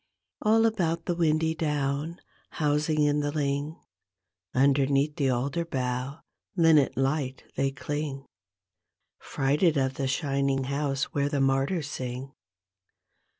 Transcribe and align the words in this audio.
All 0.41 0.65
about 0.65 1.05
the 1.05 1.13
windy 1.13 1.53
down, 1.53 2.19
housing 2.53 3.03
in 3.03 3.19
the 3.19 3.31
ling, 3.31 3.79
Underneath 4.51 5.15
the 5.17 5.29
alder 5.29 5.63
bough 5.63 6.21
linnet 6.55 6.97
light 6.97 7.43
they 7.55 7.69
cling. 7.69 8.25
Fluted 9.19 9.77
of 9.77 9.93
the 9.97 10.07
shining 10.07 10.63
house 10.63 11.03
where 11.13 11.29
the 11.29 11.39
martyrs 11.39 11.87
sing. 11.91 12.31